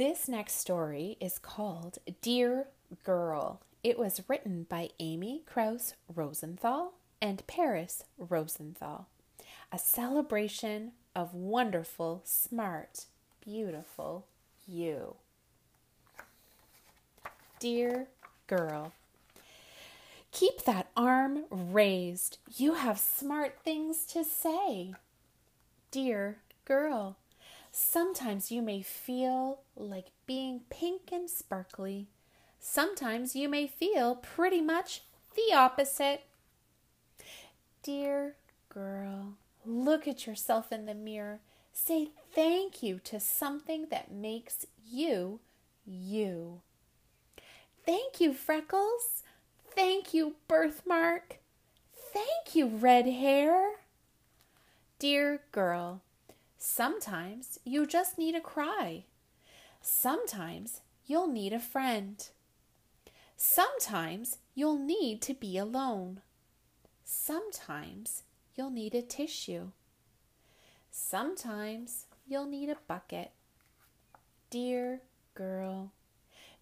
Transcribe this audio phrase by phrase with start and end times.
[0.00, 2.68] This next story is called Dear
[3.04, 3.60] Girl.
[3.84, 9.08] It was written by Amy Krouse Rosenthal and Paris Rosenthal.
[9.70, 13.04] A celebration of wonderful, smart,
[13.44, 14.24] beautiful
[14.66, 15.16] you.
[17.58, 18.06] Dear
[18.46, 18.94] girl,
[20.32, 22.38] keep that arm raised.
[22.56, 24.94] You have smart things to say.
[25.90, 27.18] Dear girl,
[27.70, 32.08] sometimes you may feel like being pink and sparkly
[32.60, 35.02] Sometimes you may feel pretty much
[35.34, 36.24] the opposite.
[37.82, 38.36] Dear
[38.68, 41.40] girl, look at yourself in the mirror.
[41.72, 45.40] Say thank you to something that makes you
[45.86, 46.60] you.
[47.86, 49.22] Thank you, Freckles.
[49.74, 51.38] Thank you, birthmark.
[52.12, 53.76] Thank you, red hair.
[54.98, 56.02] Dear girl,
[56.60, 59.04] sometimes you just need a cry.
[59.80, 62.28] Sometimes you'll need a friend.
[63.34, 66.20] Sometimes you'll need to be alone.
[67.02, 69.70] Sometimes you'll need a tissue.
[70.90, 73.30] Sometimes you'll need a bucket.
[74.50, 75.00] Dear
[75.34, 75.92] girl,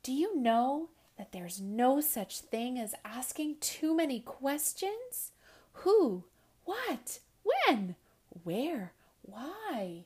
[0.05, 5.33] do you know that there's no such thing as asking too many questions?
[5.73, 6.25] Who?
[6.65, 7.19] What?
[7.43, 7.97] When?
[8.45, 8.93] Where?
[9.29, 10.05] Why?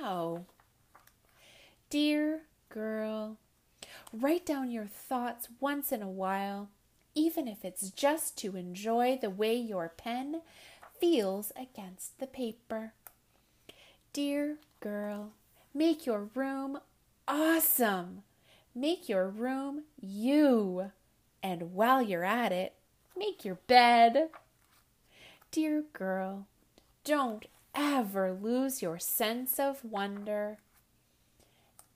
[0.00, 0.44] How?
[1.90, 3.38] Dear girl,
[4.12, 6.70] Write down your thoughts once in a while,
[7.14, 10.40] even if it's just to enjoy the way your pen
[10.98, 12.94] feels against the paper.
[14.14, 15.32] Dear girl,
[15.74, 16.78] make your room
[17.26, 18.22] awesome.
[18.74, 20.90] Make your room you.
[21.42, 22.74] And while you're at it,
[23.14, 24.30] make your bed.
[25.50, 26.46] Dear girl,
[27.04, 30.58] don't ever lose your sense of wonder.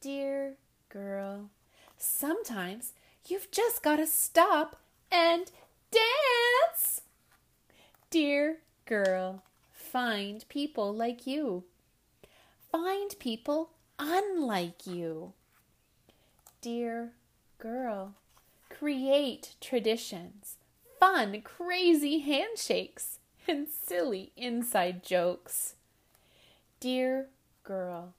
[0.00, 0.54] Dear
[0.88, 1.50] girl,
[2.04, 2.94] Sometimes
[3.28, 4.80] you've just got to stop
[5.12, 5.52] and
[5.92, 7.02] dance.
[8.10, 11.62] Dear girl, find people like you.
[12.72, 15.32] Find people unlike you.
[16.60, 17.12] Dear
[17.58, 18.14] girl,
[18.68, 20.56] create traditions,
[20.98, 25.74] fun, crazy handshakes, and silly inside jokes.
[26.80, 27.28] Dear
[27.64, 28.14] girl,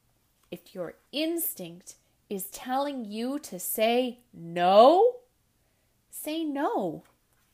[0.52, 1.96] if your instinct
[2.30, 5.18] is telling you to say no,
[6.10, 7.04] say no.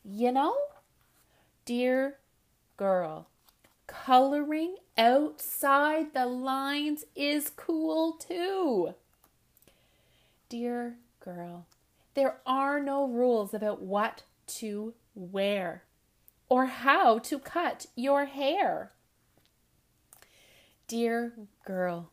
[0.04, 0.56] You know?
[1.66, 2.18] Dear
[2.78, 3.28] girl,
[3.88, 8.94] coloring outside the lines is cool too.
[10.48, 11.68] Dear girl,
[12.14, 15.84] there are no rules about what to wear
[16.50, 18.92] or how to cut your hair.
[20.88, 21.34] Dear
[21.66, 22.12] girl,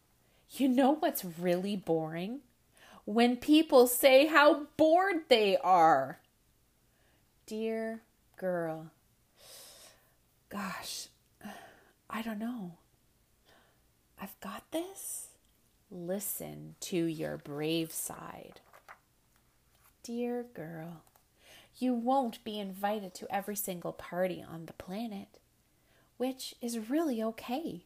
[0.50, 2.41] you know what's really boring?
[3.06, 6.19] when people say how bored they are.
[7.47, 8.02] Dear
[8.36, 8.91] girl,
[10.50, 11.06] gosh,
[12.10, 12.72] I don't know.
[14.20, 15.28] I've got this.
[15.91, 18.60] Listen to your brave side.
[20.03, 21.03] Dear girl,
[21.78, 25.38] you won't be invited to every single party on the planet,
[26.16, 27.82] which is really okay.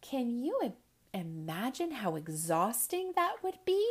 [0.00, 0.74] Can you
[1.12, 3.84] imagine how exhausting that would be?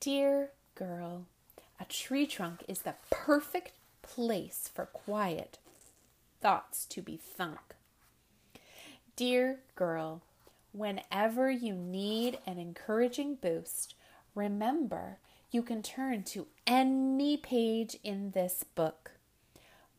[0.00, 1.26] Dear girl,
[1.80, 3.72] a tree trunk is the perfect
[4.02, 5.58] place for quiet
[6.40, 7.74] thoughts to be thunk.
[9.16, 10.22] Dear girl,
[10.72, 13.94] whenever you need an encouraging boost,
[14.34, 15.18] remember
[15.50, 19.12] you can turn to any page in this book.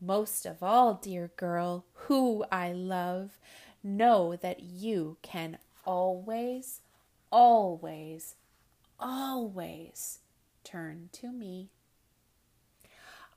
[0.00, 3.38] Most of all, dear girl, who I love,
[3.82, 6.80] know that you can always,
[7.32, 8.36] always
[8.98, 10.18] always
[10.64, 11.68] turn to me.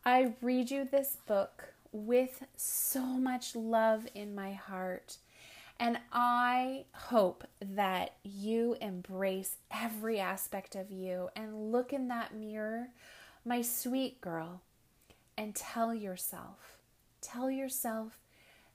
[0.04, 5.18] I read you this book with so much love in my heart.
[5.82, 12.90] And I hope that you embrace every aspect of you and look in that mirror,
[13.44, 14.62] my sweet girl,
[15.36, 16.78] and tell yourself,
[17.20, 18.20] tell yourself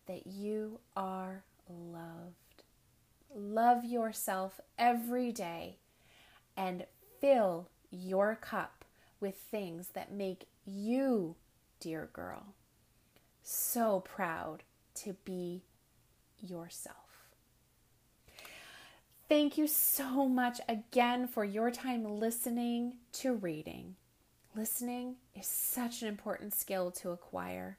[0.09, 2.65] that you are loved.
[3.33, 5.77] Love yourself every day
[6.57, 6.87] and
[7.21, 8.85] fill your cup
[9.21, 11.37] with things that make you,
[11.79, 12.47] dear girl,
[13.45, 14.65] so proud
[14.97, 15.63] to be
[16.41, 16.97] yourself.
[19.29, 23.97] Thank you so much again for your time listening to reading.
[24.55, 27.79] Listening is such an important skill to acquire,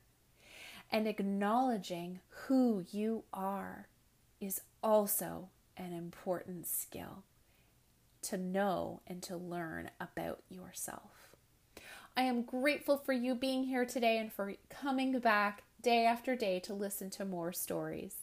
[0.91, 3.87] and acknowledging who you are
[4.39, 7.23] is also an important skill
[8.23, 11.31] to know and to learn about yourself.
[12.15, 16.59] I am grateful for you being here today and for coming back day after day
[16.59, 18.15] to listen to more stories.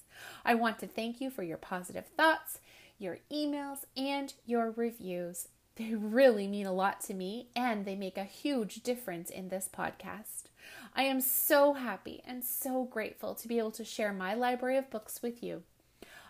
[0.44, 2.58] I want to thank you for your positive thoughts
[2.98, 5.48] your emails, and your reviews.
[5.76, 9.68] They really mean a lot to me and they make a huge difference in this
[9.72, 10.44] podcast.
[10.94, 14.90] I am so happy and so grateful to be able to share my library of
[14.90, 15.64] books with you.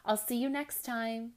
[0.07, 1.33] I'll see you next time.